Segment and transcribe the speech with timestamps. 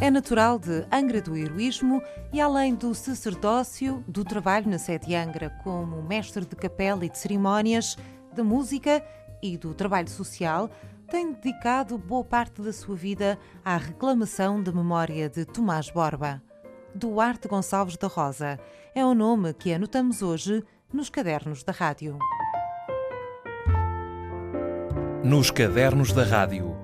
[0.00, 2.00] É natural de Angra do Heroísmo
[2.32, 7.08] e, além do sacerdócio, do trabalho na sede de Angra como mestre de capela e
[7.08, 7.96] de cerimónias,
[8.32, 9.04] da música
[9.42, 10.70] e do trabalho social,
[11.08, 16.40] tem dedicado boa parte da sua vida à reclamação da memória de Tomás Borba.
[16.94, 18.56] Duarte Gonçalves da Rosa
[18.94, 20.62] é o nome que anotamos hoje
[20.92, 22.16] nos cadernos da rádio.
[25.24, 26.77] Nos cadernos da rádio.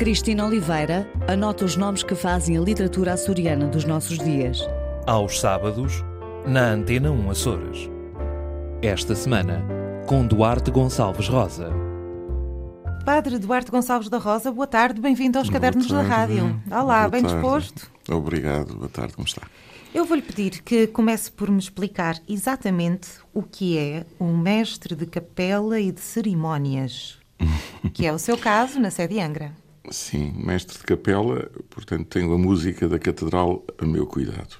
[0.00, 4.66] Cristina Oliveira anota os nomes que fazem a literatura açoriana dos nossos dias.
[5.06, 6.02] Aos sábados,
[6.46, 7.90] na Antena 1 Açores.
[8.80, 9.62] Esta semana,
[10.06, 11.70] com Duarte Gonçalves Rosa.
[13.04, 16.38] Padre Duarte Gonçalves da Rosa, boa tarde, bem-vindo aos Boa Cadernos da tarde.
[16.38, 16.62] Rádio.
[16.70, 17.36] Olá, Boa bem tarde.
[17.36, 17.90] disposto?
[18.08, 19.42] Obrigado, boa tarde, como está?
[19.92, 25.04] Eu vou-lhe pedir que comece por me explicar exatamente o que é um mestre de
[25.04, 27.18] capela e de cerimónias,
[27.92, 29.52] que é o seu caso na sede de Angra.
[29.92, 34.56] Sim, mestre de capela, portanto tenho a música da catedral a meu cuidado.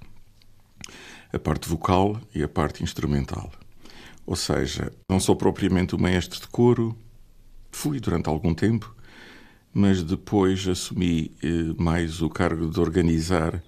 [1.32, 3.48] A parte vocal e a parte instrumental.
[4.26, 6.96] Ou seja, não sou propriamente o mestre de coro,
[7.70, 8.92] fui durante algum tempo,
[9.72, 13.62] mas depois assumi eh, mais o cargo de organizar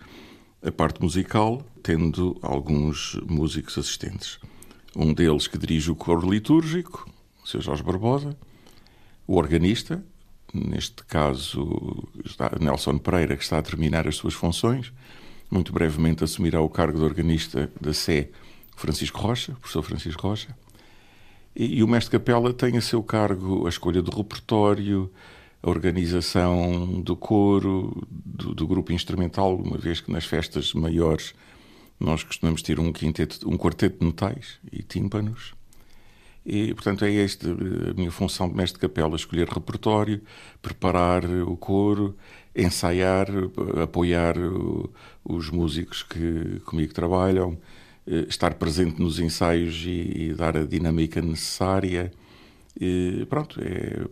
[0.66, 4.40] a parte musical, tendo alguns músicos assistentes.
[4.96, 7.08] Um deles que dirige o coro litúrgico,
[7.40, 7.62] o Sr.
[7.62, 8.36] Jorge Barbosa,
[9.28, 10.04] o organista,
[10.52, 12.08] neste caso
[12.60, 14.92] Nelson Pereira, que está a terminar as suas funções,
[15.50, 18.30] muito brevemente assumirá o cargo de organista da Sé
[18.76, 20.56] Francisco Rocha, professor Francisco Rocha,
[21.54, 25.10] e, e o mestre capela tem a seu cargo a escolha do repertório,
[25.62, 31.34] a organização do coro, do, do grupo instrumental, uma vez que nas festas maiores
[32.00, 35.54] nós costumamos ter um, quinteto, um quarteto de metais e tímpanos.
[36.44, 40.20] E, portanto, é esta a minha função de mestre de capela: escolher repertório,
[40.60, 42.16] preparar o coro,
[42.54, 43.28] ensaiar,
[43.82, 44.34] apoiar
[45.24, 47.58] os músicos que comigo trabalham,
[48.06, 52.12] eh, estar presente nos ensaios e, e dar a dinâmica necessária.
[52.80, 54.06] E, pronto, é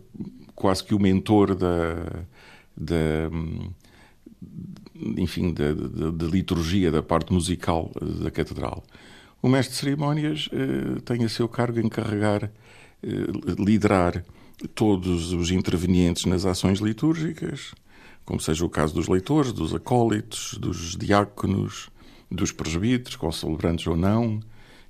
[0.55, 2.23] quase que o mentor da,
[2.77, 3.29] da
[5.17, 7.91] enfim, da, da- da liturgia, da parte musical
[8.21, 8.83] da catedral.
[9.41, 12.51] O mestre de cerimónias eh, tem a seu cargo encarregar,
[13.01, 13.07] eh,
[13.57, 14.23] liderar
[14.75, 17.73] todos os intervenientes nas ações litúrgicas,
[18.23, 21.89] como seja o caso dos leitores, dos acólitos, dos diáconos,
[22.29, 24.39] dos presbíteros, concelebrantes ou não,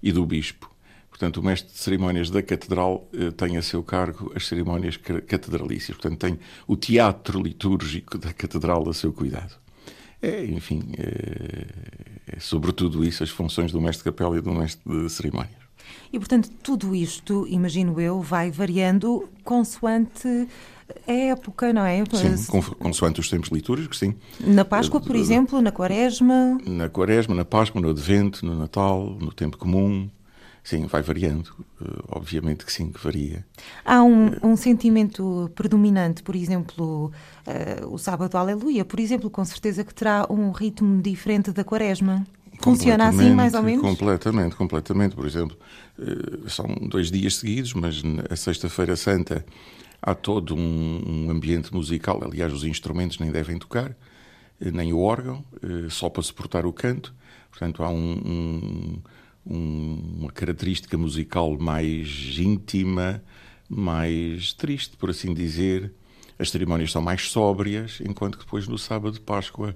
[0.03, 0.69] e do bispo.
[1.09, 5.21] Portanto, o mestre de cerimónias da catedral eh, tem a seu cargo as cerimónias ca-
[5.21, 5.95] catedralícias.
[5.97, 9.55] Portanto, tem o teatro litúrgico da catedral a seu cuidado.
[10.21, 11.65] É, enfim, é,
[12.35, 15.59] é sobretudo isso as funções do mestre de capela e do mestre de cerimónias.
[16.13, 20.27] E, portanto, tudo isto, imagino eu, vai variando consoante
[21.07, 22.03] a época, não é?
[22.11, 24.13] Sim, con- consoante os tempos litúrgicos, sim.
[24.39, 26.57] Na Páscoa, por exemplo, na Quaresma.
[26.67, 30.09] Na Quaresma, na Páscoa, no Advento, no Natal, no tempo comum.
[30.63, 31.53] Sim, vai variando.
[31.81, 33.45] Eh, Obviamente que sim, que varia.
[33.83, 37.11] Há um, um sentimento predominante, por exemplo,
[37.47, 42.25] eh, o Sábado Aleluia, por exemplo, com certeza que terá um ritmo diferente da Quaresma.
[42.61, 43.81] Funciona assim, mais ou menos?
[43.81, 45.15] Completamente, completamente.
[45.15, 45.57] Por exemplo,
[45.99, 49.43] eh, são dois dias seguidos, mas na Sexta-feira Santa
[49.99, 52.21] há todo um, um ambiente musical.
[52.23, 53.95] Aliás, os instrumentos nem devem tocar,
[54.59, 57.11] nem o órgão, eh, só para suportar o canto.
[57.49, 59.01] Portanto, há um- um-
[59.45, 63.23] um- uma característica musical mais íntima,
[63.69, 65.91] mais triste, por assim dizer.
[66.37, 69.75] As cerimónias são mais sóbrias, enquanto que depois no sábado de Páscoa,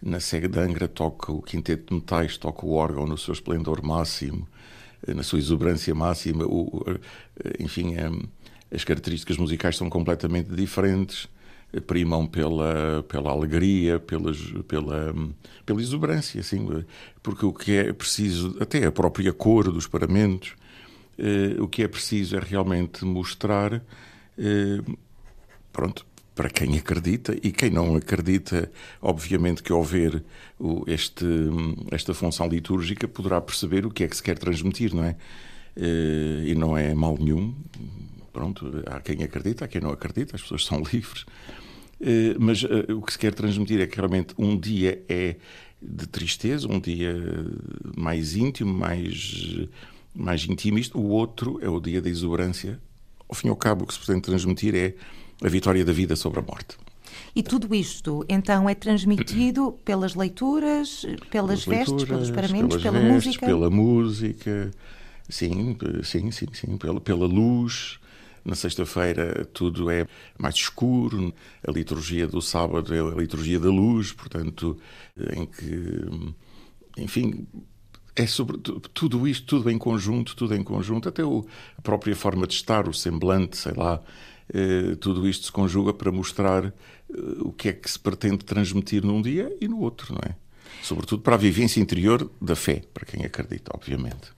[0.00, 3.82] na Sega de Angra, toca o quinteto de metais, toca o órgão no seu esplendor
[3.84, 4.48] máximo,
[5.06, 6.44] na sua exuberância máxima.
[6.44, 6.84] O-
[7.58, 8.10] enfim, eh,
[8.74, 11.28] as características musicais são completamente diferentes,
[11.86, 15.14] primam pela, pela alegria, pelas, pela,
[15.66, 16.66] pela exuberância, assim,
[17.22, 20.54] porque o que é preciso, até a própria cor dos paramentos,
[21.18, 23.82] eh, o que é preciso é realmente mostrar,
[24.38, 24.80] eh,
[25.72, 28.70] pronto, para quem acredita e quem não acredita,
[29.02, 30.22] obviamente que ao ver
[30.58, 31.24] o- este,
[31.90, 35.16] esta função litúrgica poderá perceber o que é que se quer transmitir, não é?
[35.76, 37.54] Eh, E não é mal nenhum.
[38.38, 41.24] Pronto, há quem acredita, há quem não acredita, as pessoas são livres.
[42.00, 45.34] Eh, Mas eh, o que se quer transmitir é que realmente um dia é
[45.82, 47.16] de tristeza, um dia
[47.96, 49.66] mais íntimo, mais,
[50.14, 52.78] mais intimista, o outro é o dia da exuberância.
[53.28, 54.94] Ao fim e ao cabo, o que se pretende transmitir é
[55.44, 56.76] a vitória da vida sobre a morte.
[57.34, 62.98] E tudo isto, então, é transmitido pelas leituras, pelas vestes, leituras, pelos paramentos, pelas pela
[63.00, 63.46] vestes, música?
[63.46, 64.70] Pela música,
[65.28, 67.98] sim, sim, sim, sim, pela, pela luz,
[68.44, 70.06] Na sexta-feira tudo é
[70.38, 71.34] mais escuro,
[71.66, 74.78] a liturgia do sábado é a liturgia da luz, portanto,
[75.36, 76.06] em que,
[76.96, 77.46] enfim,
[78.16, 81.46] é sobre tudo isto, tudo em conjunto, tudo em conjunto, até o,
[81.76, 84.00] a própria forma de estar, o semblante, sei lá,
[84.52, 86.72] eh, tudo isto se conjuga para mostrar eh,
[87.40, 90.34] o que é que se pretende transmitir num dia e no outro, não é?
[90.82, 94.32] Sobretudo para a vivência interior da fé, para quem acredita, obviamente.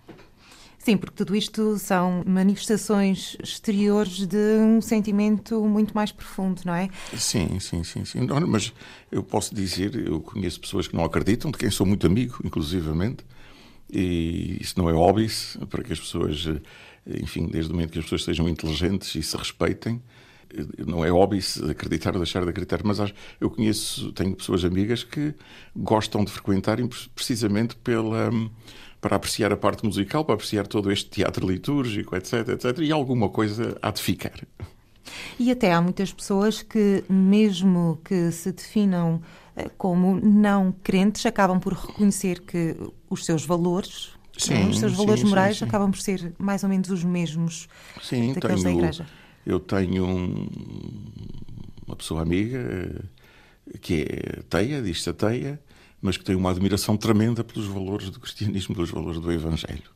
[0.82, 6.88] Sim, porque tudo isto são manifestações exteriores de um sentimento muito mais profundo, não é?
[7.14, 8.20] Sim, sim, sim, sim.
[8.20, 8.72] Não, mas
[9.12, 13.26] eu posso dizer, eu conheço pessoas que não acreditam, de quem sou muito amigo, inclusivamente,
[13.92, 15.28] e isso não é óbvio
[15.68, 16.46] para que as pessoas,
[17.06, 20.02] enfim, desde o momento que as pessoas sejam inteligentes e se respeitem,
[20.84, 22.98] não é óbvio acreditar ou deixar de acreditar, mas
[23.38, 25.34] eu conheço, tenho pessoas amigas que
[25.76, 26.78] gostam de frequentar
[27.14, 28.30] precisamente pela
[29.00, 33.28] para apreciar a parte musical, para apreciar todo este teatro litúrgico, etc, etc, e alguma
[33.28, 34.40] coisa há de ficar.
[35.38, 39.22] E até há muitas pessoas que, mesmo que se definam
[39.56, 42.76] eh, como não crentes, acabam por reconhecer que
[43.08, 46.62] os seus valores, sim, né, os seus valores sim, morais, sim, acabam por ser mais
[46.62, 47.68] ou menos os mesmos
[48.02, 49.06] sim, daqueles tenho, da Igreja.
[49.46, 50.46] Eu tenho um,
[51.86, 55.60] uma pessoa amiga eh, que é teia, diz-se ateia,
[56.00, 59.90] mas que tem uma admiração tremenda pelos valores do cristianismo, pelos valores do Evangelho.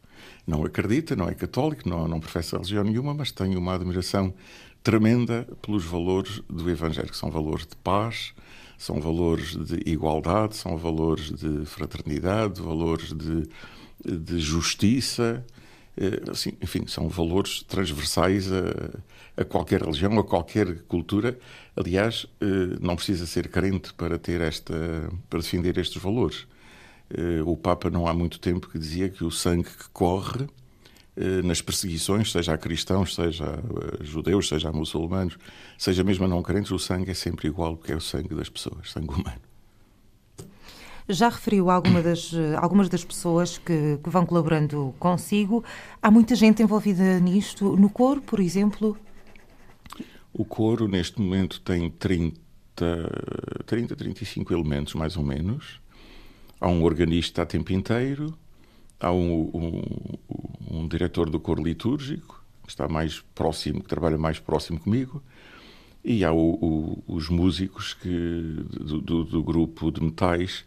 [0.47, 4.35] Não acredita, não é católico, não, não professa religião nenhuma, mas tem uma admiração
[4.83, 8.35] tremenda pelos valores do Evangelho, que são valores de paz,
[8.77, 13.49] são valores de igualdade, são valores de fraternidade, valores de,
[14.05, 15.45] de justiça,
[16.31, 21.38] assim, enfim, são valores transversais a, a, qualquer religião, a qualquer cultura.
[21.76, 24.75] Aliás, eh, não precisa ser crente para ter esta,
[25.31, 26.46] para defender estes valores.
[27.11, 30.46] Eh, o Papa não há muito tempo que dizia que o sangue que corre
[31.44, 35.38] nas perseguições, seja a cristãos, seja a judeus, seja a muçulmanos,
[35.79, 38.49] seja mesmo a não crentes, o sangue é sempre igual, porque é o sangue das
[38.49, 39.44] pessoas, sangue humano.
[41.09, 45.62] Já referiu alguma das, algumas das pessoas que, que, vão colaborando consigo.
[46.01, 47.77] Há muita gente envolvida nisto.
[47.77, 48.97] No coro, por exemplo?
[50.33, 52.41] O coro, neste momento, tem 30,
[53.67, 55.79] 30 35 elementos, mais ou menos.
[56.59, 58.35] Há um organista a tempo inteiro.
[58.99, 59.83] Há um, um,
[60.71, 65.23] um diretor do coro litúrgico, que está mais próximo, que trabalha mais próximo comigo.
[66.03, 70.65] E há o, o, os músicos que, do, do, do, grupo de metais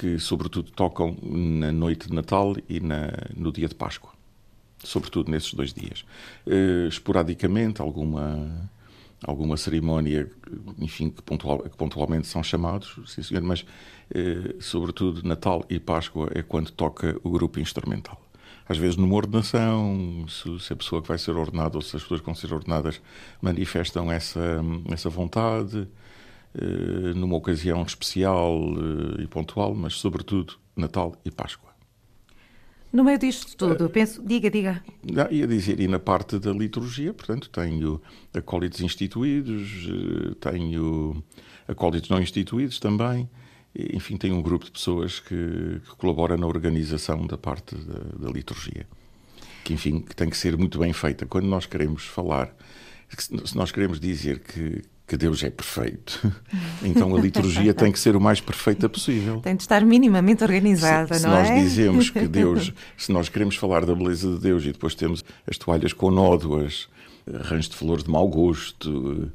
[0.00, 4.10] que, sobretudo, tocam na noite de Natal e na, no dia de Páscoa.
[4.82, 6.06] Sobretudo nesses dois dias.
[6.46, 8.70] Uh, esporadicamente, alguma,
[9.22, 10.26] alguma cerimónia,
[10.78, 16.30] enfim, que, pontual, que pontualmente são chamados, sim senhor, mas, uh, sobretudo, Natal e Páscoa
[16.34, 18.18] é quando toca o grupo instrumental
[18.68, 22.02] às vezes numa ordenação, se, se, a pessoa que vai ser ordenada ou se as
[22.02, 23.02] pessoas que vão ser ordenadas
[23.42, 24.62] manifestam essa,
[24.92, 25.86] essa vontade, eh,
[27.14, 31.70] numa ocasião especial eh, e pontual, mas sobretudo Natal e Páscoa.
[32.92, 34.82] No meio disto tudo, penso, diga, diga.
[35.30, 38.02] Ia dizer, e na parte da liturgia, portanto, tenho
[38.34, 41.22] acólitos instituídos, eh, tenho
[41.68, 43.30] acólitos não instituídos também,
[43.74, 48.32] enfim, tenho um grupo de pessoas que, que colabora na organização da parte da, da
[48.32, 48.88] liturgia,
[49.62, 51.26] que, enfim, que tem que ser muito bem feita.
[51.26, 52.52] Quando nós queremos falar,
[53.16, 56.20] se nós queremos dizer que, que Deus é perfeito.
[56.82, 59.40] Então a liturgia tem que ser o mais perfeita possível.
[59.40, 61.44] Tem de estar minimamente organizada, se, não é?
[61.44, 64.94] Se nós dizemos que Deus, se nós queremos falar da beleza de Deus e depois
[64.94, 66.88] temos as toalhas com nódoas,
[67.26, 69.30] arranjos de flores de mau gosto,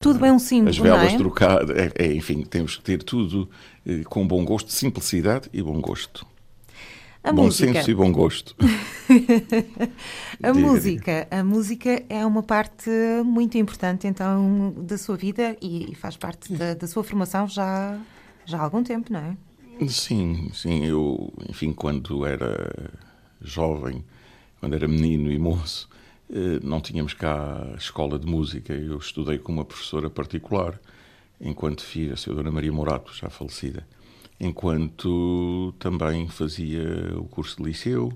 [0.00, 1.16] tudo bem um símbolo, as velas é?
[1.16, 3.48] trocadas, é, é, enfim, temos que ter tudo
[3.84, 6.24] eh, com bom gosto, simplicidade e bom gosto.
[7.26, 7.72] A bom música.
[7.72, 8.54] senso e bom gosto.
[10.40, 11.40] a diga, música, diga.
[11.40, 12.88] a música é uma parte
[13.24, 17.98] muito importante então da sua vida e faz parte da, da, sua formação já
[18.44, 19.36] já há algum tempo, não é?
[19.88, 20.84] Sim, sim.
[20.86, 22.92] Eu, enfim, quando era
[23.40, 24.04] jovem,
[24.60, 25.88] quando era menino e moço,
[26.30, 28.72] eh, não tínhamos cá escola de música.
[28.72, 30.80] Eu estudei com uma professora particular
[31.40, 33.84] enquanto filha, a senhora Maria Morato, já falecida
[34.38, 38.12] enquanto também fazia o curso de liceu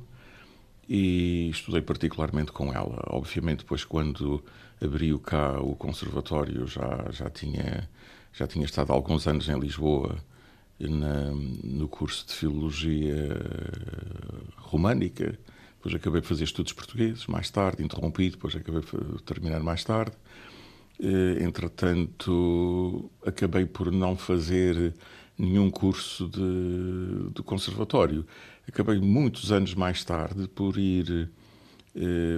[0.88, 3.02] e estudei particularmente com ela.
[3.08, 4.42] Obviamente, depois, quando
[4.82, 7.88] abriu cá o conservatório, já, já, tinha,
[8.32, 10.18] já tinha estado alguns anos em Lisboa
[10.78, 11.30] na,
[11.62, 13.28] no curso de Filologia
[14.56, 15.38] Românica.
[15.76, 20.12] Depois acabei de fazer estudos portugueses, mais tarde, interrompi, depois acabei de terminar mais tarde.
[21.02, 24.94] Eh, entretanto, acabei por não fazer
[25.40, 28.26] nenhum curso de, de conservatório.
[28.68, 31.30] Acabei muitos anos mais tarde por ir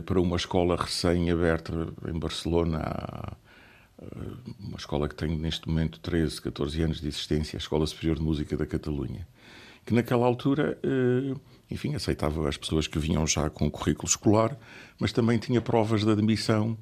[0.06, 1.72] para uma escola recém-aberta
[2.08, 3.36] em Barcelona,
[4.58, 8.22] uma escola que tem neste momento 13, 14 anos de existência, a Escola Superior de
[8.22, 9.28] Música da Catalunha,
[9.84, 10.78] que naquela altura,
[11.70, 14.56] enfim, aceitava as pessoas que vinham já com currículo escolar,
[14.98, 16.78] mas também tinha provas de admissão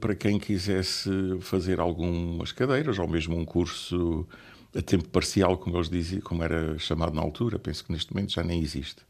[0.00, 4.26] para quem quisesse fazer algumas cadeiras ou mesmo um curso
[4.74, 8.32] a tempo parcial, como eles diziam, como era chamado na altura, penso que neste momento
[8.32, 9.02] já nem existe.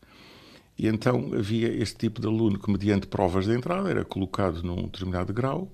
[0.78, 4.82] E então havia este tipo de aluno que, mediante provas de entrada, era colocado num
[4.82, 5.70] determinado grau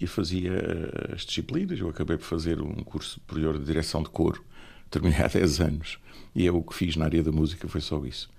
[0.00, 0.52] e fazia
[1.12, 1.78] as disciplinas.
[1.78, 4.44] Eu acabei por fazer um curso superior de direção de coro,
[4.90, 5.98] terminei há 10 anos,
[6.34, 8.30] e é o que fiz na área da música, foi só isso.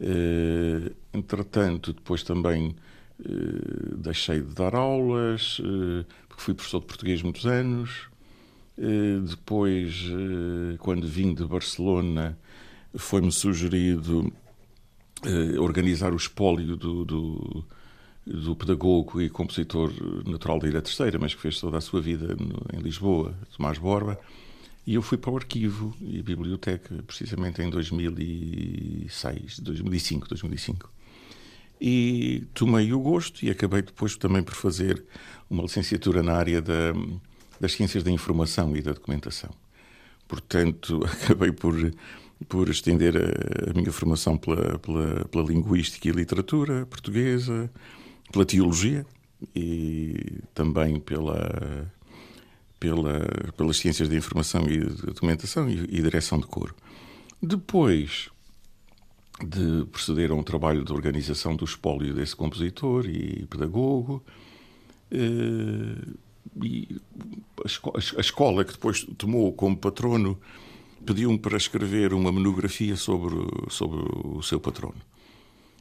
[0.00, 2.74] Uh, entretanto, depois também
[3.20, 8.09] uh, deixei de dar aulas, uh, porque fui professor de português muitos anos.
[9.28, 10.06] Depois,
[10.78, 12.38] quando vim de Barcelona,
[12.94, 14.32] foi-me sugerido
[15.58, 17.64] organizar o espólio do, do
[18.26, 19.92] do pedagogo e compositor
[20.26, 22.36] natural da Ilha Terceira, mas que fez toda a sua vida
[22.72, 24.16] em Lisboa, Tomás Borba.
[24.86, 30.90] E eu fui para o arquivo e biblioteca, precisamente em 2006, 2005, 2005.
[31.80, 35.04] E tomei o gosto e acabei depois também por fazer
[35.48, 36.92] uma licenciatura na área da,
[37.60, 39.50] das ciências da informação e da documentação.
[40.26, 41.74] Portanto, acabei por,
[42.48, 47.70] por estender a, a minha formação pela, pela, pela linguística e literatura portuguesa,
[48.32, 49.04] pela teologia
[49.54, 51.92] e também pela,
[52.78, 53.26] pela,
[53.56, 56.74] pelas ciências da informação e documentação e, e direção de coro.
[57.42, 58.30] Depois
[59.44, 64.22] de proceder a um trabalho de organização do espólio desse compositor e pedagogo,
[65.10, 65.96] eh,
[66.62, 66.96] e
[67.64, 70.38] a, escola, que depois tomou como patrono
[71.04, 73.36] pediu-me para escrever uma monografia sobre,
[73.68, 75.00] sobre o seu patrono.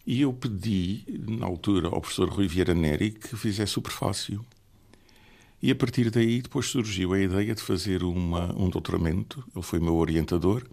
[0.06, 4.44] E eu pedi, na altura, ao professor Rui Vieira Neri que fizesse o prefácio.
[5.62, 9.44] E a partir daí depois surgiu a ideia de fazer uma, um doutoramento.
[9.54, 10.64] Ele foi meu orientador.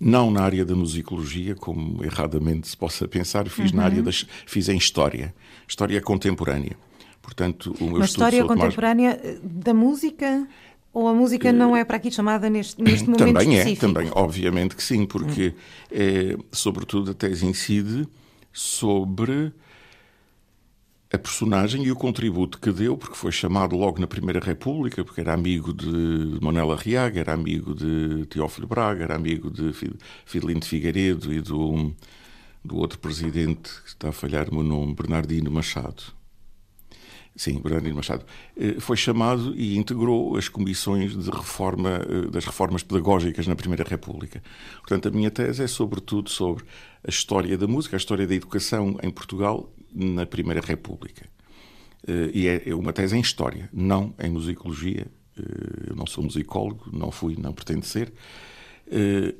[0.00, 3.76] Não na área da musicologia, como erradamente se possa pensar, fiz uhum.
[3.76, 5.34] na área das, fiz em história,
[5.68, 6.76] história contemporânea.
[7.22, 9.40] Portanto, o meu Uma história contemporânea Tomás...
[9.42, 10.46] da música
[10.92, 13.80] ou a música uh, não é para aqui chamada neste, neste momento também é, específico?
[13.80, 15.54] Também é, também, obviamente que sim, porque, uhum.
[15.90, 18.06] é, sobretudo, a tese incide
[18.52, 19.52] sobre
[21.10, 25.20] a personagem e o contributo que deu, porque foi chamado logo na Primeira República, porque
[25.20, 29.72] era amigo de Manuel Arriaga, era amigo de Teófilo Braga, era amigo de
[30.24, 31.94] Fidelino de Figueiredo e do,
[32.64, 36.02] do outro presidente, que está a falhar-me o nome, Bernardino Machado.
[37.34, 38.24] Sim, Bernardino Machado.
[38.56, 43.84] Eh, foi chamado e integrou as comissões de reforma, eh, das reformas pedagógicas na Primeira
[43.84, 44.42] República.
[44.80, 46.64] Portanto, a minha tese é sobretudo sobre
[47.02, 51.26] a história da música, a história da educação em Portugal na Primeira República.
[52.06, 55.06] Eh, e é, é uma tese em história, não em musicologia.
[55.88, 58.12] Eu não sou musicólogo, não fui, não pretendo ser.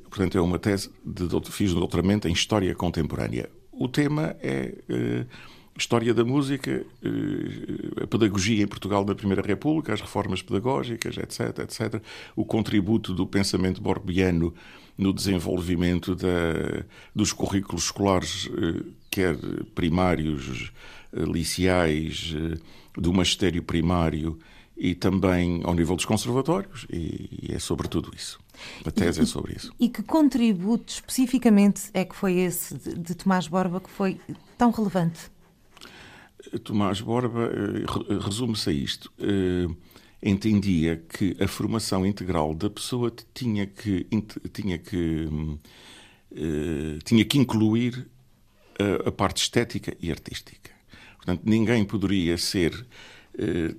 [0.09, 3.47] Portanto, é uma tese de fiz um doutoramento em história contemporânea.
[3.71, 4.73] O tema é
[5.77, 11.59] história da música, eh, a pedagogia em Portugal na Primeira República, as reformas pedagógicas, etc,
[11.59, 12.01] etc,
[12.35, 14.53] o contributo do pensamento borbiano
[14.97, 16.83] no desenvolvimento da,
[17.15, 19.35] dos currículos escolares, eh, quer
[19.73, 20.71] primários,
[21.11, 22.35] eh, liceais,
[22.95, 24.37] do magistério primário
[24.77, 28.39] e também ao nível dos conservatórios, e, é sobre tudo isso.
[28.85, 29.73] A tese e, é sobre isso.
[29.79, 34.19] E que contributo especificamente é que foi esse de, de Tomás Borba que foi
[34.57, 35.32] tão relevante?
[36.59, 39.11] Tomás Borba eh, resume-se a isto.
[39.19, 39.67] Eh,
[40.21, 44.07] entendia que a formação integral da pessoa tinha que,
[44.53, 45.27] tinha que,
[46.31, 48.07] eh, tinha que incluir
[49.05, 50.71] a, parte estética e artística.
[51.17, 52.85] Portanto, ninguém poderia ser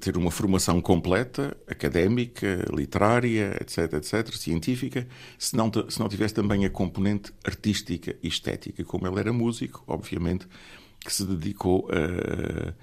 [0.01, 5.07] ter uma formação completa, académica, literária, etc., etc., científica,
[5.39, 8.83] se não, se não tivesse também a componente artística e estética.
[8.85, 10.49] Como ele era músico, obviamente,
[11.05, 12.75] que se dedicou a,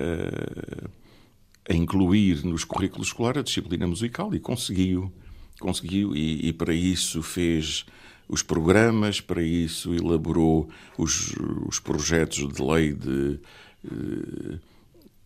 [0.00, 5.12] a, a, incluir nos currículos escolares a disciplina musical e conseguiu.
[5.60, 7.86] Conseguiu, e, e para isso fez
[8.28, 10.68] os programas, para isso elaborou
[10.98, 11.34] os,
[11.66, 13.38] os projetos de lei de,
[13.84, 14.58] eh,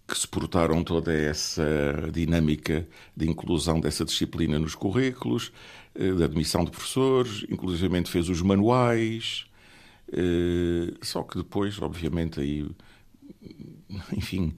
[0.07, 1.64] que suportaram toda essa
[2.12, 5.52] dinâmica de inclusão dessa disciplina nos currículos,
[5.95, 9.47] eh, de admissão de professores, inclusivamente fez os manuais,
[11.02, 12.69] só que depois, obviamente, aí,
[14.17, 14.55] enfim,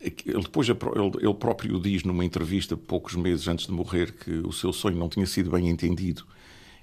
[0.00, 4.72] ele depois ele, próprio diz numa entrevista poucos meses antes de morrer que o seu
[4.72, 6.24] sonho não tinha sido bem entendido.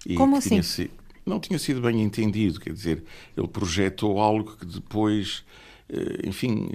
[0.06, 0.62] E Como assim?
[0.62, 0.90] Tinha,
[1.26, 3.04] não tinha sido bem entendido, quer dizer,
[3.38, 5.44] ele projetou algo que depois
[6.26, 6.70] enfim,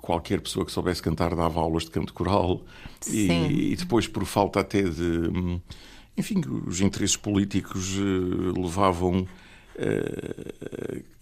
[0.00, 2.62] qualquer pessoa que soubesse cantar dava aulas de canto coral
[3.08, 5.60] e, e, depois por falta até de hum,
[6.16, 7.96] enfim, os interesses políticos
[8.56, 9.26] levavam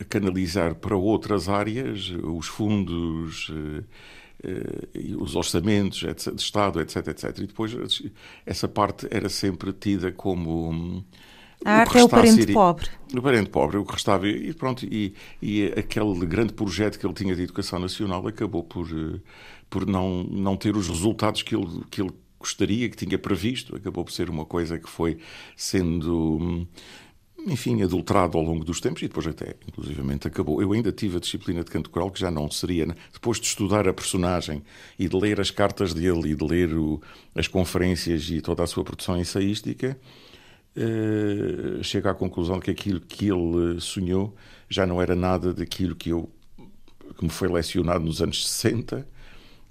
[0.08, 3.50] canalizar para outras áreas os fundos
[5.18, 7.38] os orçamentos de Estado, etc, etc.
[7.38, 7.72] E depois
[8.44, 11.04] essa parte era sempre tida como hum,
[11.64, 12.88] a arte é o parente ser, pobre.
[13.14, 14.28] O parente pobre, o que restava.
[14.28, 18.86] E pronto, e, e aquele grande projeto que ele tinha de educação nacional acabou por,
[18.86, 19.20] eh,
[19.70, 23.74] por não, não ter os resultados que ele, que ele gostaria, que tinha previsto.
[23.74, 25.18] Acabou por ser uma coisa que foi
[25.56, 26.66] sendo hum,
[27.46, 30.60] enfim, adulterado ao longo dos tempos e depois até, inclusivamente, acabou.
[30.60, 32.96] Eu ainda tive a disciplina de canto coral que já não seria, né?
[33.12, 34.62] depois de estudar a personagem
[34.98, 37.00] e de ler as cartas dele e de ler o,
[37.34, 39.96] as conferências e toda a sua produção ensaística,
[40.76, 44.34] uh, chego à conclusão que aquilo que ele sonhou
[44.68, 46.28] já não era nada daquilo que eu
[47.16, 49.06] que me foi lecionado nos anos 60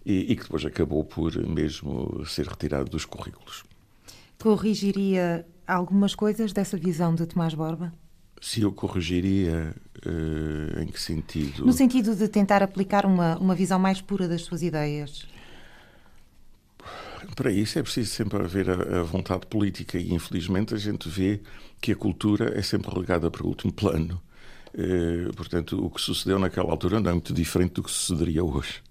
[0.06, 3.64] e, e que depois acabou por mesmo ser retirado dos currículos.
[4.40, 7.92] Corrigiria algumas coisas dessa visão de Tomás Borba?
[8.42, 9.74] Se eu corrigiria,
[10.06, 11.66] uh, em que sentido?
[11.66, 15.28] No sentido de tentar aplicar uma, uma visão mais pura das suas ideias.
[17.36, 21.42] Para isso é preciso sempre haver a, a, vontade política e, infelizmente, a gente vê
[21.82, 24.22] que a cultura é sempre relegada para o último plano.
[24.74, 28.84] Uh, portanto, o que sucedeu naquela altura não é muito diferente do que sucederia hoje.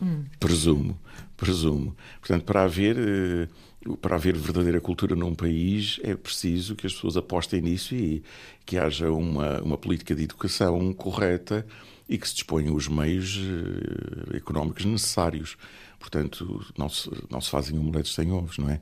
[0.00, 0.24] Hum.
[0.40, 0.98] Presumo,
[1.42, 1.96] presumo.
[2.20, 2.96] Portanto, para haver.
[2.96, 8.22] Uh, para haver verdadeira cultura num país é preciso que as pessoas apostem nisso e
[8.64, 11.66] que haja uma, uma política de educação correta
[12.08, 15.56] e que se disponham os meios uh, económicos necessários.
[15.98, 18.80] Portanto, não se, não se fazem omeletes sem ovos, não é?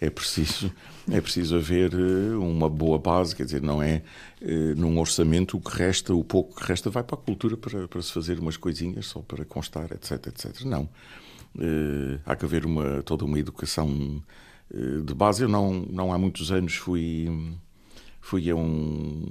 [0.00, 0.72] É preciso,
[1.08, 4.02] é preciso haver uh, uma boa base, quer dizer, não é
[4.76, 8.02] num orçamento o que resta, o pouco que resta vai para a cultura para, para
[8.02, 10.62] se fazer umas coisinhas só para constar, etc, etc.
[10.64, 10.88] Não.
[11.54, 14.22] Uh, há que haver uma, toda uma educação
[14.70, 15.42] uh, de base.
[15.42, 17.28] Eu não, não há muitos anos fui,
[18.20, 19.26] fui a um,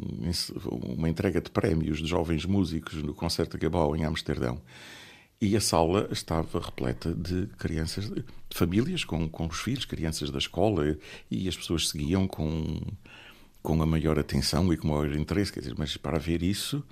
[0.83, 4.61] uma entrega de prémios de jovens músicos no Concerto de Gabau, em Amsterdão.
[5.41, 10.37] E a sala estava repleta de crianças, de famílias com, com os filhos, crianças da
[10.37, 10.97] escola,
[11.31, 12.81] e as pessoas seguiam com,
[13.63, 15.53] com a maior atenção e com o maior interesse.
[15.53, 16.83] Quer dizer, mas para ver isso,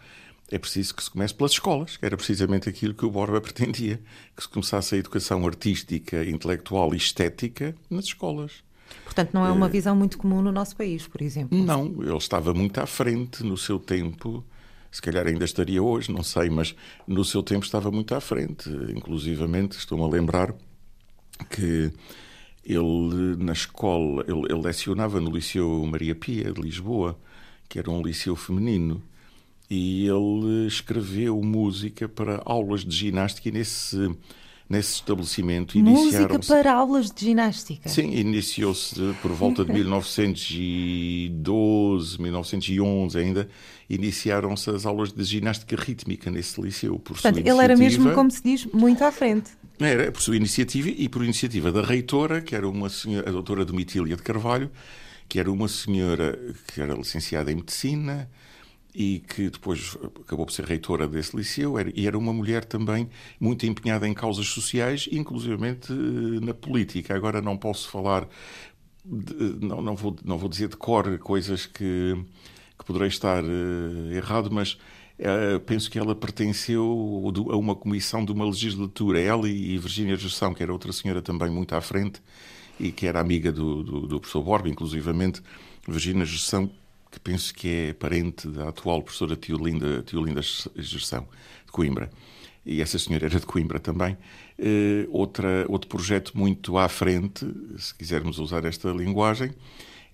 [0.50, 4.00] é preciso que se comece pelas escolas, que era precisamente aquilo que o Borba pretendia,
[4.36, 8.64] que se começasse a educação artística, intelectual e estética nas escolas.
[9.04, 11.58] Portanto, não é uma visão muito comum no nosso país, por exemplo.
[11.58, 14.44] Não, ele estava muito à frente no seu tempo.
[14.90, 16.74] Se calhar ainda estaria hoje, não sei, mas
[17.06, 18.70] no seu tempo estava muito à frente.
[18.96, 20.56] Inclusivamente, estou-me a lembrar
[21.50, 21.92] que
[22.64, 27.20] ele, na escola, ele, ele lecionava no Liceu Maria Pia de Lisboa,
[27.68, 29.04] que era um liceu feminino
[29.70, 34.10] e ele escreveu música para aulas de ginástica nesse
[34.70, 37.88] nesse estabelecimento música para aulas de ginástica?
[37.88, 43.48] Sim iniciou-se por volta de 1912 1911 ainda
[43.90, 48.44] iniciaram-se as aulas de ginástica rítmica nesse liceu por Portanto, ele era mesmo como se
[48.44, 49.52] diz muito à frente.
[49.80, 53.64] Era por sua iniciativa e por iniciativa da reitora que era uma senhora a doutora
[53.64, 54.70] Domitília de Carvalho
[55.30, 56.38] que era uma senhora
[56.74, 58.30] que era licenciada em medicina
[59.00, 63.08] e que depois acabou por ser reitora desse liceu, e era uma mulher também
[63.40, 67.16] muito empenhada em causas sociais, inclusivamente eh, na política.
[67.16, 68.28] Agora não posso falar,
[69.06, 72.18] de, não, não, vou, não vou dizer de cor coisas que,
[72.76, 74.74] que poderei estar uh, errado, mas
[75.20, 76.84] uh, penso que ela pertenceu
[77.52, 81.52] a uma comissão de uma legislatura, ela e Virgínia Gestão, que era outra senhora também
[81.52, 82.20] muito à frente,
[82.80, 85.40] e que era amiga do, do, do professor Borba, inclusivamente.
[85.88, 86.68] Virgínia Gestão
[87.18, 90.42] que penso que é parente da atual professora Tiolinda, Tiolinda
[90.76, 91.28] Gerção,
[91.66, 92.12] de Coimbra.
[92.64, 94.16] E essa senhora era de Coimbra também.
[94.60, 97.46] Uh, outra, outro projeto muito à frente,
[97.78, 99.52] se quisermos usar esta linguagem,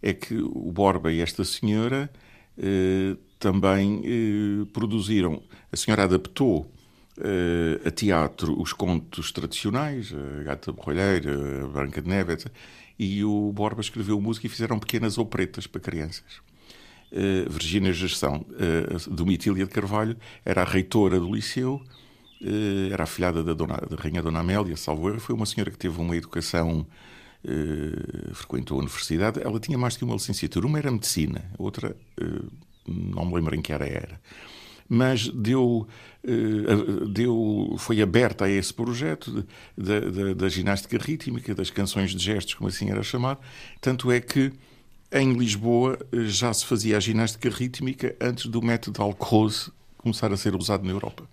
[0.02, 2.10] é que o Borba e esta senhora
[2.58, 4.02] uh, também
[4.62, 5.44] uh, produziram.
[5.72, 6.72] A senhora adaptou
[7.86, 12.52] a teatro os contos tradicionais, a Gata Borralheira, a Branca de Neve, etc.
[12.98, 16.42] E o Borba escreveu música e fizeram pequenas operetas para crianças.
[17.13, 21.80] Uh, Virgínia Gestão, uh, Domitília de Carvalho, era a reitora do liceu,
[22.41, 25.69] uh, era a filhada da, dona, da Rainha Dona Amélia, salvo erro, foi uma senhora
[25.69, 26.88] que teve uma educação,
[28.34, 31.95] frequentou a universidade, ela tinha mais que uma licenciatura, uma era medicina, outra
[32.88, 34.19] não me lembro em que era era.
[34.88, 35.86] Mas deu,
[37.12, 39.45] deu, foi aberta a esse projeto
[39.76, 43.39] da ginástica rítmica, das canções de gestos, como assim era chamado,
[43.82, 44.54] tanto é que
[45.13, 50.56] em Lisboa já se fazia a ginástica rítmica antes do método Alcroze começar a ser
[50.56, 51.23] usado na Europa.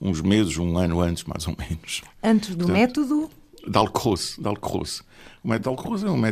[0.00, 2.02] Uns meses, um ano antes, mais ou menos.
[2.22, 3.30] Antes do Portanto, método?
[3.68, 4.40] Dalcroze.
[4.40, 5.02] Dalcroze.
[5.42, 6.24] O método Dalcroze é um,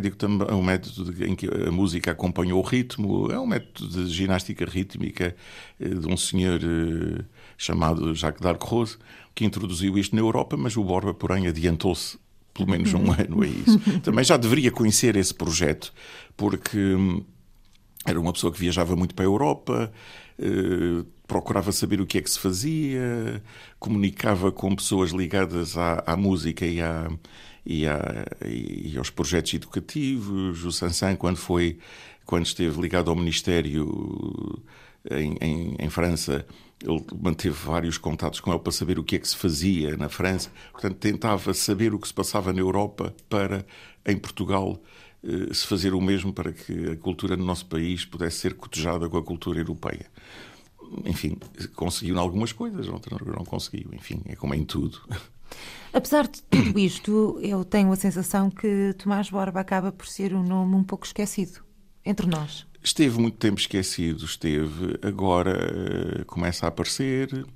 [0.48, 4.64] é um método em que a música acompanha o ritmo, é um método de ginástica
[4.64, 5.36] rítmica
[5.78, 7.24] eh, de um senhor eh,
[7.56, 8.96] chamado Jacques Dalcroze,
[9.34, 12.18] que introduziu isto na Europa, mas o Borba, porém, adiantou-se
[12.54, 13.78] pelo menos um ano a isso.
[14.00, 15.92] Também já deveria conhecer esse projeto,
[16.36, 17.24] porque hum,
[18.06, 19.92] era uma pessoa que viajava muito para a Europa,
[20.38, 23.42] eh, procurava saber o que é que se fazia,
[23.78, 27.10] comunicava com pessoas ligadas à, à música e, à,
[27.64, 30.64] e, à, e, aos projetos educativos.
[30.64, 31.78] O Sansan, quando foi,
[32.26, 34.62] quando esteve ligado ao Ministério
[35.10, 36.46] em, em, em França,
[36.84, 40.08] ele manteve vários contatos com ele para saber o que é que se fazia na
[40.08, 40.50] França.
[40.72, 43.66] Portanto, tentava saber o que se passava na Europa para,
[44.06, 44.80] em Portugal,
[45.22, 49.08] eh, se fazer o mesmo para que a cultura no nosso país pudesse ser cotejada
[49.08, 50.06] com a cultura europeia.
[51.06, 51.38] Enfim,
[51.74, 53.90] conseguiu em algumas coisas, outras não conseguiu.
[53.94, 55.00] Enfim, é como em tudo.
[55.92, 60.42] Apesar de tudo isto, eu tenho a sensação que Tomás Borba acaba por ser um
[60.42, 61.60] nome um pouco esquecido
[62.04, 62.66] entre nós.
[62.84, 67.46] Esteve muito tempo esquecido, esteve, agora uh, começa a aparecer,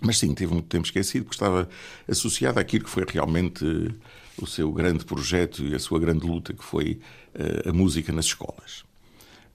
[0.00, 1.68] mas sim, teve muito tempo esquecido, porque estava
[2.08, 3.94] associado àquilo que foi realmente uh,
[4.36, 6.98] o seu grande projeto e a sua grande luta, que foi
[7.36, 8.82] uh, a música nas escolas.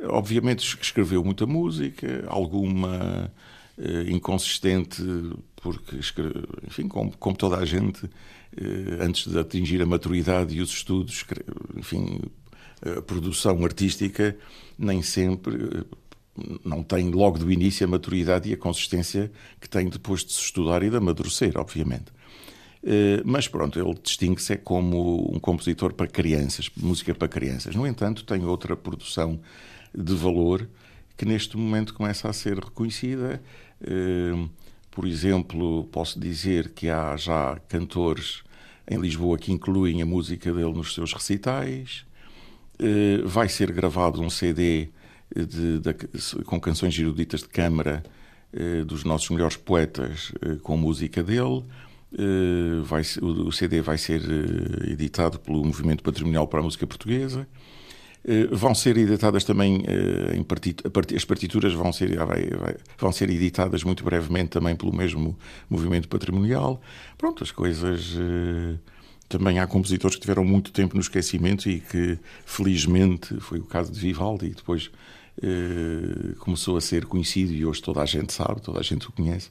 [0.01, 3.31] Obviamente escreveu muita música, alguma
[4.07, 5.01] inconsistente,
[5.55, 5.97] porque,
[6.67, 8.09] enfim, como, como toda a gente,
[8.99, 11.23] antes de atingir a maturidade e os estudos,
[11.75, 12.19] enfim,
[12.97, 14.35] a produção artística
[14.77, 15.83] nem sempre eh,
[16.65, 20.41] não tem logo do início a maturidade e a consistência que tem depois de se
[20.41, 22.11] estudar e de amadurecer, obviamente.
[22.83, 27.75] Eh, mas pronto, ele distingue-se é como um compositor para crianças, música para crianças.
[27.75, 29.39] No entanto, tem outra produção
[29.95, 30.67] de valor
[31.15, 33.41] que neste momento começa a ser reconhecida.
[33.81, 34.47] Eh,
[34.91, 38.43] por exemplo, posso dizer que há já cantores
[38.87, 42.05] em Lisboa que incluem a música dele nos seus recitais.
[42.79, 44.89] Eh, vai ser gravado um CD
[45.35, 48.03] de, de, com canções eruditas de câmara
[48.51, 51.63] eh, dos nossos melhores poetas eh, com música dele.
[52.83, 54.21] Vai, o CD vai ser
[54.87, 57.47] editado pelo Movimento Patrimonial para a Música Portuguesa.
[58.51, 59.83] Vão ser editadas também
[61.17, 65.35] as partituras vão ser vai, vai, vão ser editadas muito brevemente também pelo mesmo
[65.67, 66.79] movimento patrimonial.
[67.17, 68.15] Pronto, as coisas
[69.37, 73.91] também há compositores que tiveram muito tempo no esquecimento e que, felizmente, foi o caso
[73.91, 74.91] de Vivaldi, e depois
[75.41, 79.11] eh, começou a ser conhecido e hoje toda a gente sabe, toda a gente o
[79.11, 79.49] conhece.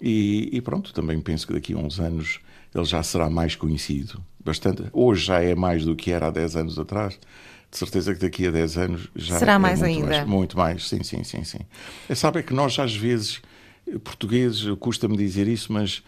[0.00, 2.40] E, e, pronto, também penso que daqui a uns anos
[2.74, 4.24] ele já será mais conhecido.
[4.42, 4.84] Bastante.
[4.94, 7.18] Hoje já é mais do que era há 10 anos atrás.
[7.70, 10.06] De certeza que daqui a 10 anos já será é mais muito ainda.
[10.06, 11.60] Mais, muito mais, sim, sim, sim, sim.
[12.08, 13.42] É, sabe é que nós às vezes
[14.04, 16.02] portugueses, custa-me dizer isso, mas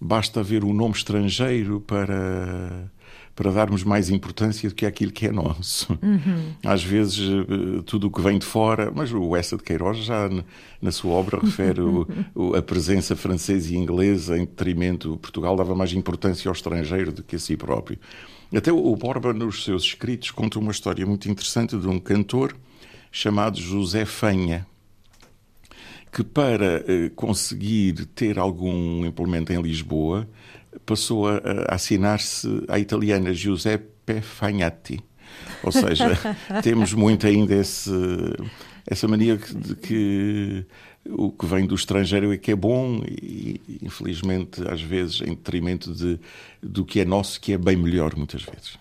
[0.00, 2.90] basta ver o um nome estrangeiro para
[3.36, 5.92] para darmos mais importância do que aquilo que é nosso.
[6.02, 6.54] Uhum.
[6.64, 10.30] Às vezes, eh, tudo o que vem de fora, mas o Essa de Queiroz já
[10.80, 15.18] na sua obra refere o, a presença francesa e inglesa em detrimento.
[15.18, 17.98] Portugal dava mais importância ao estrangeiro do que a si próprio.
[18.54, 22.56] Até o Borba, nos seus escritos, conta uma história muito interessante de um cantor
[23.12, 24.66] chamado José Fanha
[26.16, 30.26] que para uh, conseguir ter algum implemento em Lisboa
[30.86, 34.98] passou a, a assinar-se à italiana Giuseppe Fagnati.
[35.62, 36.18] Ou seja,
[36.64, 37.90] temos muito ainda esse,
[38.86, 40.64] essa mania de que
[41.04, 45.92] o que vem do estrangeiro é que é bom e, infelizmente, às vezes, em detrimento
[45.92, 46.18] de,
[46.62, 48.78] do que é nosso, que é bem melhor, muitas vezes.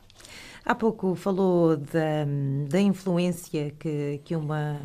[0.64, 2.26] Há pouco falou da,
[2.70, 4.80] da influência que, que uma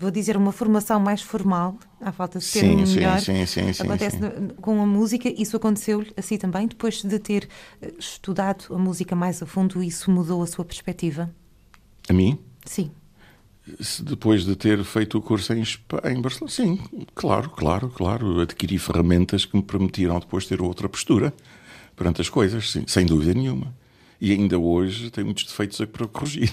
[0.00, 3.82] vou dizer, uma formação mais formal, à falta de ter sim, melhor, sim, sim, sim,
[3.82, 4.48] acontece sim.
[4.60, 5.28] com a música.
[5.28, 7.46] Isso aconteceu-lhe assim também, depois de ter
[7.82, 11.30] eh, estudado a música mais a fundo, isso mudou a sua perspectiva?
[12.08, 12.38] A mim?
[12.64, 12.90] Sim.
[14.02, 16.80] Depois de ter feito o curso em, em Barcelona, sim,
[17.14, 18.40] claro, claro, claro.
[18.40, 21.32] Adquiri ferramentas que me permitiram depois ter outra postura
[21.94, 23.74] perante as coisas, sim, sem dúvida nenhuma.
[24.18, 26.52] E ainda hoje tenho muitos defeitos a corrigir.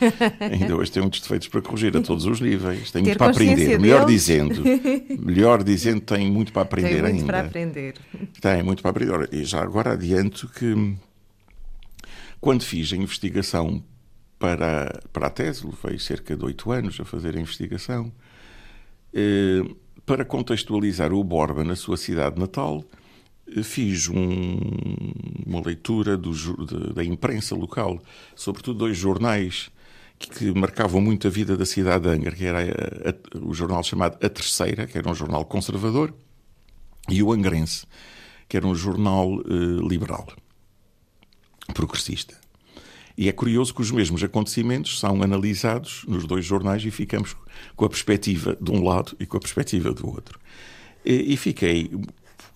[0.40, 2.90] Ainda hoje tem muitos defeitos para corrigir a todos os níveis.
[2.90, 3.78] Tem muito para aprender.
[3.78, 4.62] Melhor dizendo,
[5.20, 7.26] melhor dizendo, tem muito para aprender tem muito ainda.
[7.26, 7.94] para aprender.
[8.40, 9.28] Tem muito para aprender.
[9.32, 10.96] E já agora adianto que
[12.40, 13.82] quando fiz a investigação
[14.38, 18.12] para, para a tese, levei cerca de oito anos a fazer a investigação,
[19.12, 19.62] eh,
[20.06, 22.84] para contextualizar o Borba na sua cidade natal,
[23.62, 24.58] fiz um,
[25.46, 26.32] uma leitura do,
[26.92, 28.00] da imprensa local,
[28.34, 29.70] sobretudo dois jornais
[30.18, 33.82] que marcavam muito a vida da cidade de Angra, que era a, a, o jornal
[33.82, 36.12] chamado A Terceira, que era um jornal conservador,
[37.08, 37.86] e o Angrense,
[38.48, 40.26] que era um jornal uh, liberal,
[41.72, 42.36] progressista.
[43.16, 47.36] E é curioso que os mesmos acontecimentos são analisados nos dois jornais e ficamos
[47.74, 50.38] com a perspectiva de um lado e com a perspectiva do outro.
[51.04, 51.90] E, e fiquei,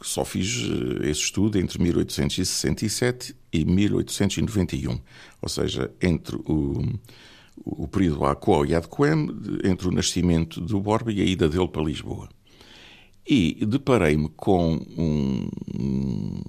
[0.06, 5.00] só fiz eh, esse estudo entre 1867 e 1891,
[5.40, 6.82] ou seja, entre o,
[7.64, 9.28] o período à Coa e Adcoem,
[9.64, 12.28] entre o nascimento do Borba e a ida dele para Lisboa.
[13.28, 15.48] E deparei-me com um,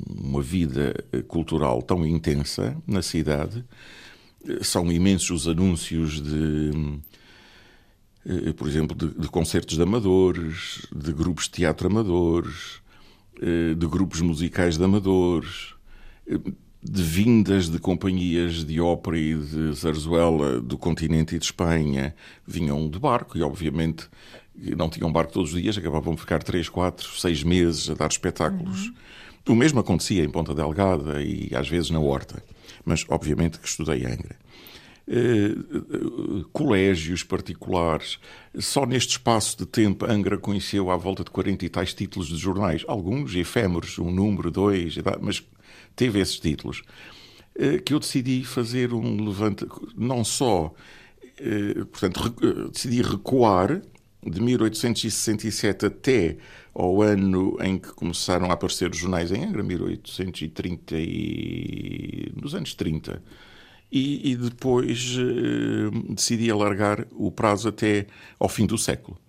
[0.08, 0.96] uma vida
[1.28, 3.64] cultural tão intensa na cidade
[4.62, 7.00] são imensos os anúncios de,
[8.26, 12.83] eh, por exemplo, de, de, concertos de amadores, de grupos de teatro amadores, eh,
[13.76, 15.74] de grupos musicais de amadores,
[16.28, 16.38] eh,
[16.82, 22.14] de vindas de companhias de ópera e de zarzuela do continente e de Espanha.
[22.46, 24.10] Vinham de barco e, obviamente,
[24.78, 28.10] não tinham barco todos os dias, acabavam de ficar três, quatro, seis meses a dar
[28.10, 28.88] espetáculos.
[28.88, 28.94] Uhum.
[29.50, 32.44] O mesmo acontecia em Ponta Delgada e às vezes na Horta
[32.86, 34.36] mas obviamente que estudei Angra.
[35.06, 38.20] Uh, colégios particulares.
[38.58, 42.38] Só neste espaço de tempo, Angra conheceu à volta de 40 e tais títulos de
[42.38, 45.44] jornais, alguns efêmeros, um número, dois, mas
[45.94, 46.84] teve esses títulos.
[47.54, 53.82] Uh, que eu decidi fazer um levante, não só, uh, portanto, decidi recuar
[54.26, 56.38] de 1867 até
[56.74, 62.32] ao ano em que começaram a aparecer os jornais em Angra, 1830 e...
[62.42, 63.22] nos anos 30.
[63.96, 68.08] E, e depois eh, decidi alargar o prazo até
[68.40, 69.20] ao fim do século.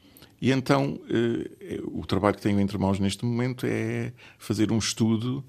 [0.40, 5.44] E então eh, o trabalho que tenho entre mãos neste momento é fazer um estudo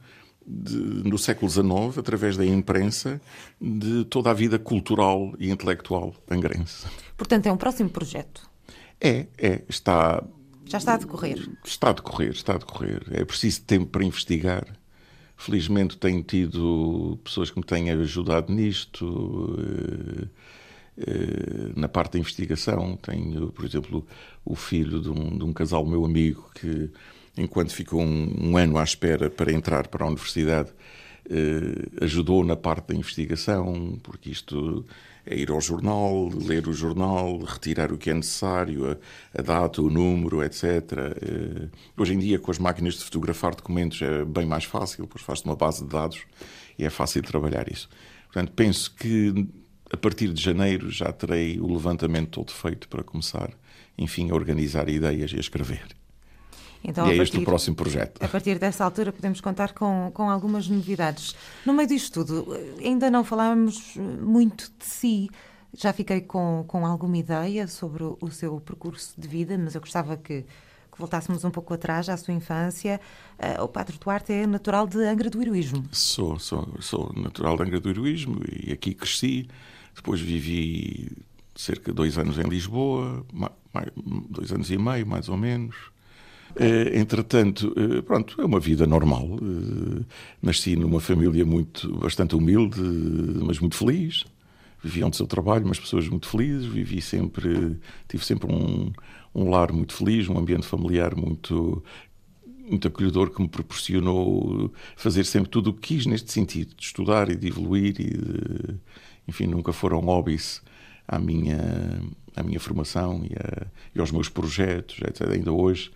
[0.46, 3.22] de, no século XIX, através da imprensa,
[3.60, 6.86] de toda a vida cultural e intelectual angrense.
[7.18, 8.50] Portanto, é um próximo projeto.
[9.00, 10.24] É, é, está.
[10.66, 11.50] Já está a decorrer.
[11.64, 13.04] Está a decorrer, está a decorrer.
[13.12, 14.66] É preciso tempo para investigar.
[15.38, 19.56] Felizmente tenho tido pessoas que me têm ajudado nisto.
[19.60, 20.28] Eh,
[20.98, 24.06] eh, na parte da investigação, tenho, por exemplo,
[24.46, 26.90] o filho de um, de um casal meu amigo que,
[27.38, 30.72] enquanto ficou um, um, ano à espera para entrar para a universidade,
[31.30, 34.86] eh, ajudou na parte da investigação, porque isto
[35.26, 38.98] é ir ao jornal, ler o jornal, retirar o que é necessário, a,
[39.38, 40.64] a data, o número, etc.
[40.64, 45.24] Eh, hoje em dia, com as máquinas de fotografar documentos, é bem mais fácil, pois
[45.24, 46.22] faz-se uma base de dados
[46.78, 47.90] e é fácil trabalhar isso.
[48.26, 49.48] Portanto, penso que
[49.92, 53.50] a partir de janeiro já terei o levantamento todo feito para começar,
[53.98, 55.88] enfim, a organizar ideias e a escrever.
[56.88, 58.24] Então, e é partir, este o próximo projeto.
[58.24, 61.36] A partir dessa altura podemos contar com, com algumas novidades.
[61.66, 62.48] No meio disto tudo,
[62.80, 65.30] ainda não falámos muito de si.
[65.74, 69.82] Já fiquei com, com alguma ideia sobre o, o seu percurso de vida, mas eu
[69.82, 73.02] gostava que, que voltássemos um pouco atrás à sua infância.
[73.40, 75.84] Uh, o Padre Duarte é natural de Angra do Heroísmo.
[75.92, 79.50] Sou, sou, sou natural de Angra do Heroísmo e aqui cresci.
[79.96, 81.12] Depois vivi
[81.56, 83.26] cerca de dois anos em Lisboa,
[84.30, 85.95] dois anos e meio, mais ou menos.
[86.56, 89.26] Uh, entretanto, uh, pronto, é uma vida normal.
[89.26, 90.06] Uh,
[90.42, 92.80] nasci numa família muito, bastante humilde,
[93.44, 94.24] mas muito feliz.
[94.82, 96.66] Viviam do seu trabalho, mas pessoas muito felizes.
[96.66, 98.92] Vivi sempre, tive sempre um,
[99.34, 101.84] um lar muito feliz, um ambiente familiar muito
[102.68, 107.30] muito acolhedor que me proporcionou fazer sempre tudo o que quis neste sentido, de estudar
[107.30, 108.76] e de evoluir e de,
[109.28, 110.64] enfim, nunca foram hobbies
[111.08, 112.02] à minha,
[112.36, 115.30] à minha formação e, a, e aos meus projetos, etc.
[115.30, 115.92] Ainda hoje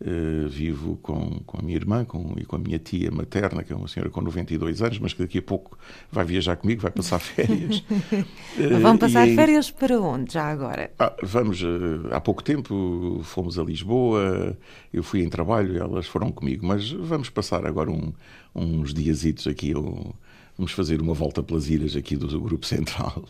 [0.00, 3.70] Uh, vivo com, com a minha irmã com, e com a minha tia materna, que
[3.70, 5.78] é uma senhora com 92 anos, mas que daqui a pouco
[6.10, 7.80] vai viajar comigo, vai passar férias.
[7.80, 10.90] uh, Vão passar aí, férias para onde, já agora?
[10.98, 14.56] Ah, vamos, uh, há pouco tempo fomos a Lisboa,
[14.90, 18.10] eu fui em trabalho e elas foram comigo, mas vamos passar agora um,
[18.54, 20.14] uns diazitos aqui, um,
[20.56, 23.24] vamos fazer uma volta pelas ilhas aqui do, do Grupo Central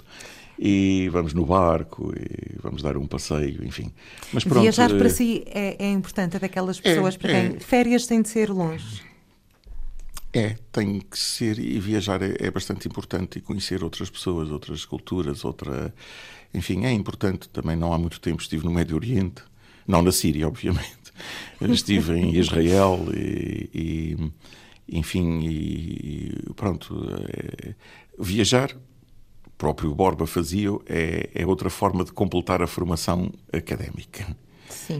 [0.62, 3.90] e vamos no barco e vamos dar um passeio, enfim.
[4.30, 7.30] Mas pronto, Viajar para eh, si é, é importante, é daquelas é, pessoas é, para
[7.30, 9.02] quem é, férias têm de ser longe.
[10.34, 14.84] É, tem que ser, e viajar é, é, bastante importante e conhecer outras pessoas, outras
[14.84, 15.94] culturas, outra.
[16.52, 17.74] Enfim, é importante também.
[17.74, 19.42] Não há muito tempo estive no Médio Oriente,
[19.88, 21.00] não na Síria, obviamente.
[21.60, 23.70] Estive em Israel e,
[24.88, 27.02] e enfim, e, pronto.
[27.28, 27.74] É,
[28.18, 28.76] viajar
[29.60, 34.26] próprio Borba fazia, é, é outra forma de completar a formação académica.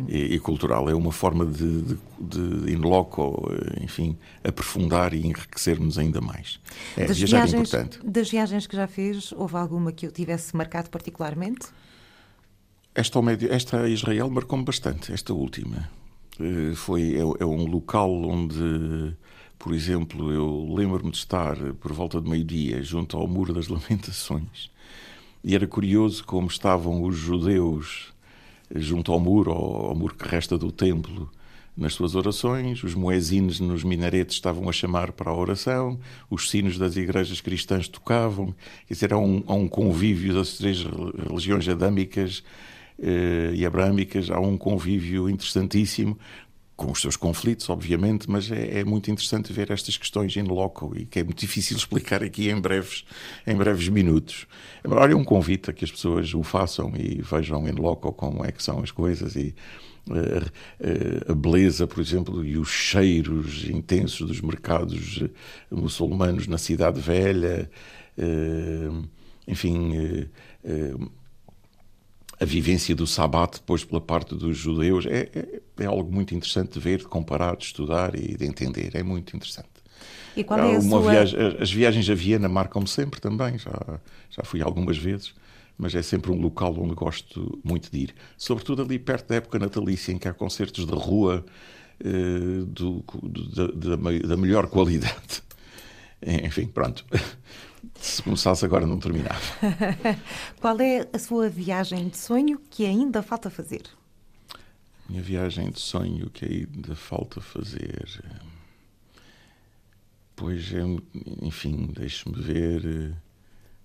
[0.09, 0.90] e, e, cultural.
[0.90, 6.61] É uma forma de, de, de, in loco, enfim, aprofundar e enriquecermos ainda mais.
[6.96, 8.01] É, das viajar viagens, é importante.
[8.05, 11.68] Das viagens que já fez, houve alguma que eu tivesse marcado particularmente?
[12.94, 13.18] Esta,
[13.49, 15.88] esta a Israel marcou-me bastante, esta última.
[16.38, 19.16] Eh, foi, é, é um local onde
[19.61, 24.70] por exemplo, eu lembro-me de estar por volta de meio-dia junto ao Muro das Lamentações
[25.44, 28.11] e era curioso como estavam os judeus
[28.75, 31.31] junto ao muro, ao, muro que resta do templo,
[31.77, 35.99] nas suas orações, os moezines nos minaretes estavam a chamar para a oração,
[36.31, 38.55] os sinos das igrejas cristãs tocavam,
[38.87, 40.85] quer dizer, há um, há um convívio das três
[41.29, 42.42] religiões adâmicas
[42.99, 46.18] eh, e abrâmicas, há um convívio interessantíssimo,
[46.80, 50.96] com os seus conflitos, obviamente, mas é, é, muito interessante ver estas questões in loco
[50.96, 53.04] e que é muito difícil explicar aqui em breves,
[53.46, 54.46] em breves minutos.
[54.88, 58.50] Olha, um convite a que as pessoas o façam e vejam in loco como é
[58.50, 59.54] que são as coisas e
[60.08, 65.22] uh, uh, a beleza, por exemplo, e os cheiros intensos dos mercados
[65.70, 67.70] muçulmanos na Cidade Velha,
[69.46, 70.28] enfim
[72.40, 76.72] a vivência do Sabbat depois pela parte dos judeus é, é, é, algo muito interessante
[76.72, 78.92] de ver, de comparar, de estudar e de entender.
[78.94, 79.68] É muito interessante.
[80.35, 81.11] E qual é a Uma sua...
[81.11, 84.00] viagem, as viagens a Viena marcam-me sempre também, já,
[84.31, 85.35] já fui algumas vezes,
[85.76, 88.14] mas é sempre um local onde gosto muito de ir.
[88.38, 91.44] Sobretudo ali perto da época natalícia, em que há concertos de rua
[92.03, 93.96] uh, do, do, da,
[94.29, 95.42] da melhor qualidade.
[96.44, 97.05] Enfim, pronto.
[97.94, 99.40] Se começasse agora, não terminava.
[100.60, 103.82] Qual é a sua viagem de sonho que ainda falta fazer?
[105.08, 108.22] Minha viagem de sonho que ainda falta fazer.
[110.36, 110.82] Pois, é,
[111.42, 113.14] enfim, deixe-me ver.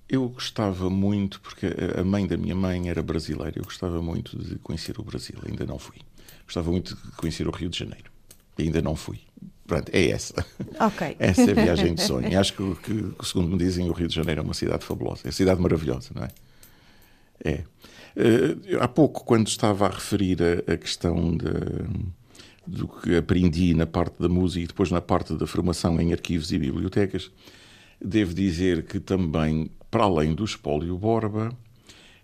[0.08, 1.65] Eu gostava muito, porque
[1.99, 5.65] a mãe da minha mãe era brasileira, eu gostava muito de conhecer o Brasil, ainda
[5.65, 5.97] não fui.
[6.45, 8.12] Gostava muito de conhecer o Rio de Janeiro,
[8.58, 9.19] ainda não fui.
[9.67, 10.45] Pronto, é essa.
[10.80, 11.15] Ok.
[11.19, 12.28] Essa é a viagem de sonho.
[12.28, 15.21] E acho que, que, segundo me dizem, o Rio de Janeiro é uma cidade fabulosa.
[15.23, 16.30] É uma cidade maravilhosa, não é?
[17.43, 17.63] É.
[18.15, 21.47] Uh, há pouco, quando estava a referir a, a questão de,
[22.65, 26.51] do que aprendi na parte da música e depois na parte da formação em arquivos
[26.51, 27.32] e bibliotecas,
[27.99, 31.49] devo dizer que também, para além do espólio Borba,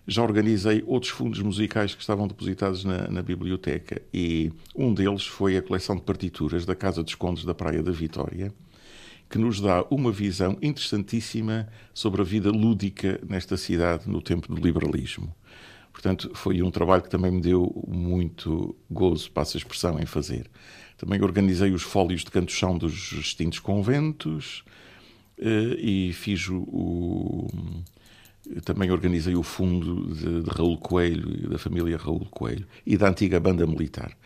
[0.06, 5.56] já organizei outros fundos musicais que estavam depositados na, na, biblioteca e um deles foi
[5.56, 8.52] a coleção de partituras da Casa dos Condes da Praia da Vitória,
[9.30, 14.60] que nos dá uma visão interessantíssima sobre a vida lúdica nesta cidade no tempo do
[14.60, 15.34] liberalismo.
[15.92, 20.50] Portanto, foi um trabalho que também me deu muito gozo, passa a expressão, em fazer.
[20.96, 24.64] Também organizei os fólios de canto-chão dos extintos conventos
[25.38, 27.48] eh, e fiz o
[28.64, 33.38] também organizei o fundo de, de Raul Coelho, da família Raul Coelho, e da antiga
[33.38, 34.16] banda militar.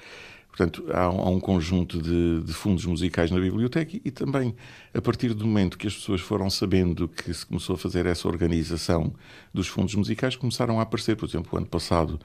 [0.56, 4.56] Portanto, há um, há um conjunto de, de, fundos musicais na biblioteca e também,
[4.94, 8.26] a partir do momento que as pessoas foram sabendo que se começou a fazer essa
[8.26, 9.12] organização
[9.52, 11.14] dos fundos musicais, começaram a aparecer.
[11.14, 12.18] Por exemplo, o ano passado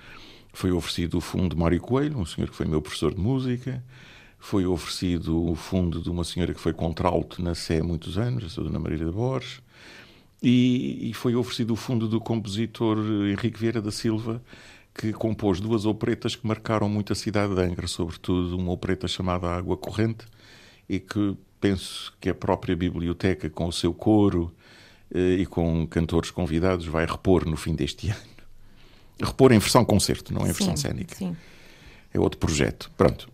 [0.54, 3.84] foi oferecido o fundo de Mário Coelho, um senhor que foi meu professor de música.
[4.39, 8.58] Foi oferecido o fundo de uma senhora que foi contralto na Sé há muitos anos,
[8.58, 9.62] a Dona Maria de Borges.
[10.41, 14.41] E, e, foi oferecido o fundo do compositor Henrique Vieira da Silva,
[14.93, 19.47] que compôs duas operetas que marcaram muito a cidade de Angra, sobretudo uma opereta chamada
[19.47, 20.25] Água Corrente,
[20.89, 24.51] e que penso que a própria biblioteca, com o seu coro
[25.13, 28.19] eh, e com cantores convidados, vai repor no fim deste ano.
[29.21, 31.15] Repor em versão concerto, não em versão cénica.
[31.15, 31.38] Sim.
[32.12, 32.89] É outro projeto.
[32.97, 33.30] Pronto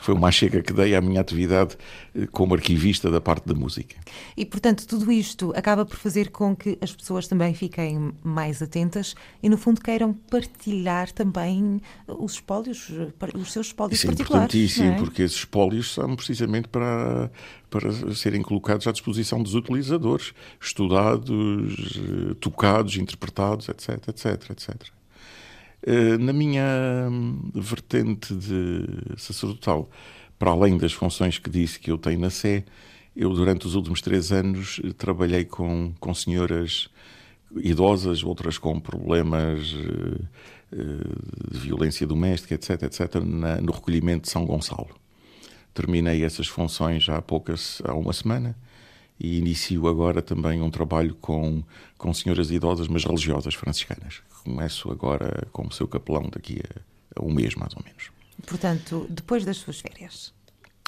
[0.00, 1.76] foi uma chega que dei à minha atividade
[2.14, 3.96] eh, como arquivista da parte da música.
[4.36, 9.14] E, portanto, tudo isto acaba por fazer com que as pessoas também fiquem mais atentas
[9.42, 12.90] e, no fundo, queiram partilhar também os espólios,
[13.34, 14.54] os seus espólios Isso é particulares.
[14.54, 14.96] importantíssimo, é?
[14.96, 17.30] porque esses espólios são precisamente para,
[17.70, 25.03] para serem colocados à disposição dos utilizadores, estudados, eh, tocados, interpretados, etc, etc, etc.
[25.86, 28.86] Eh, na minha hum, vertente de
[29.18, 29.90] sacerdotal,
[30.38, 32.64] para além das funções que disse que eu tenho na Sé,
[33.14, 36.88] eu durante os últimos três anos eh, trabalhei com, com senhoras
[37.56, 39.74] idosas, outras com problemas
[40.72, 40.78] eh,
[41.52, 44.88] de violência doméstica, etc., etc., na, no recolhimento de São Gonçalo.
[45.74, 48.56] Terminei essas funções já há poucas, há uma semana,
[49.18, 51.62] e inicio agora também um trabalho com,
[51.96, 54.22] com senhoras idosas, mas religiosas franciscanas.
[54.42, 56.60] Começo agora como seu capelão daqui
[57.16, 58.10] a, a um mês, mais ou menos.
[58.46, 60.32] Portanto, depois das suas férias?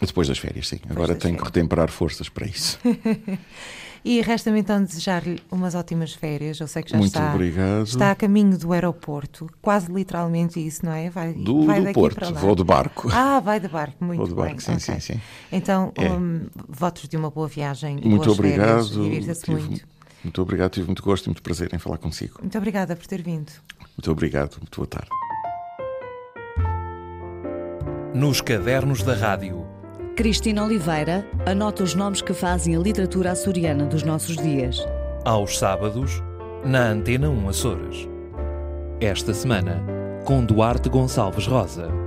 [0.02, 0.76] Depois das férias, sim.
[0.76, 1.54] Depois Agora tenho que férias.
[1.56, 2.78] retemperar forças para isso.
[4.08, 6.60] E resta-me então desejar-lhe umas ótimas férias.
[6.60, 7.86] Eu sei que já Muito está, obrigado.
[7.86, 11.10] está a caminho do aeroporto, quase literalmente isso, não é?
[11.10, 13.08] Vai, Do, vai do Porto, vou de barco.
[13.12, 14.60] Ah, vai de barco, muito Vou de barco, bem.
[14.60, 15.00] sim, ok.
[15.00, 15.20] sim, sim.
[15.50, 16.08] Então, É.
[16.08, 17.98] hum, votos de uma boa viagem.
[18.00, 19.02] e Muito boas férias, obrigado.
[19.10, 19.86] Divirta-se Tive- muito.
[20.22, 22.38] Muito obrigado, tive muito gosto e muito prazer em falar consigo.
[22.40, 23.50] Muito obrigada por ter vindo.
[23.96, 25.08] Muito obrigado, muito boa tarde.
[28.14, 29.65] Nos cadernos da rádio.
[30.16, 34.78] Cristina Oliveira anota os nomes que fazem a literatura açoriana dos nossos dias.
[35.26, 36.22] Aos sábados,
[36.64, 38.08] na Antena 1 Açores.
[38.98, 39.84] Esta semana,
[40.24, 42.05] com Duarte Gonçalves Rosa.